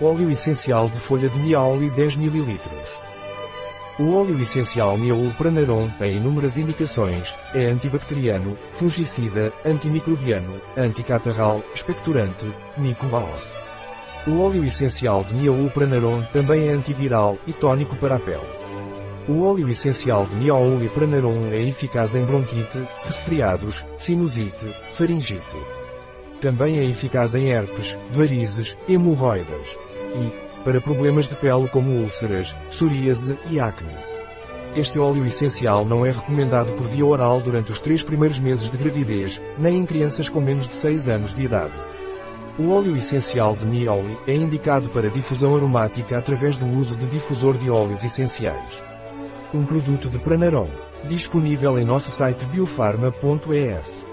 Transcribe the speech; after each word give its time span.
Óleo 0.00 0.28
essencial 0.28 0.88
de 0.88 0.98
folha 0.98 1.28
de 1.28 1.38
niauli 1.38 1.88
10 1.88 2.16
ml. 2.16 2.58
O 4.00 4.16
óleo 4.16 4.40
essencial 4.42 4.98
Neoulpranaron 4.98 5.88
tem 5.96 6.16
inúmeras 6.16 6.56
indicações, 6.56 7.32
é 7.54 7.66
antibacteriano, 7.66 8.58
fungicida, 8.72 9.52
antimicrobiano, 9.64 10.60
anticatarral, 10.76 11.62
expectorante, 11.72 12.44
micobaos. 12.76 13.52
O 14.26 14.40
óleo 14.40 14.64
essencial 14.64 15.22
de 15.22 15.36
Neoulpranaron 15.36 16.22
também 16.32 16.66
é 16.66 16.72
antiviral 16.72 17.38
e 17.46 17.52
tônico 17.52 17.94
para 17.94 18.16
a 18.16 18.18
pele. 18.18 18.42
O 19.28 19.48
óleo 19.48 19.68
essencial 19.68 20.26
de 20.26 20.34
Neoulpranaron 20.34 21.52
é 21.52 21.62
eficaz 21.62 22.16
em 22.16 22.24
bronquite, 22.24 22.84
resfriados, 23.06 23.84
sinusite, 23.96 24.74
faringite. 24.92 25.83
Também 26.44 26.78
é 26.78 26.84
eficaz 26.84 27.34
em 27.34 27.48
herpes, 27.48 27.98
varizes, 28.10 28.76
hemorroidas. 28.86 29.78
E, 30.14 30.62
para 30.62 30.78
problemas 30.78 31.26
de 31.26 31.34
pele 31.36 31.66
como 31.68 32.02
úlceras, 32.02 32.52
psoríase 32.68 33.38
e 33.50 33.58
acne. 33.58 33.96
Este 34.76 35.00
óleo 35.00 35.24
essencial 35.24 35.86
não 35.86 36.04
é 36.04 36.10
recomendado 36.10 36.74
por 36.74 36.86
via 36.86 37.06
oral 37.06 37.40
durante 37.40 37.72
os 37.72 37.80
três 37.80 38.02
primeiros 38.02 38.38
meses 38.38 38.70
de 38.70 38.76
gravidez, 38.76 39.40
nem 39.58 39.78
em 39.78 39.86
crianças 39.86 40.28
com 40.28 40.38
menos 40.38 40.68
de 40.68 40.74
6 40.74 41.08
anos 41.08 41.32
de 41.32 41.40
idade. 41.40 41.72
O 42.58 42.72
óleo 42.72 42.94
essencial 42.94 43.56
de 43.56 43.66
Nioli 43.66 44.14
é 44.26 44.34
indicado 44.34 44.90
para 44.90 45.08
difusão 45.08 45.56
aromática 45.56 46.18
através 46.18 46.58
do 46.58 46.66
uso 46.66 46.94
de 46.94 47.06
difusor 47.06 47.56
de 47.56 47.70
óleos 47.70 48.04
essenciais. 48.04 48.82
Um 49.54 49.64
produto 49.64 50.10
de 50.10 50.18
Pranarom, 50.18 50.68
disponível 51.04 51.78
em 51.78 51.86
nosso 51.86 52.12
site 52.12 52.44
biofarma.es. 52.44 54.03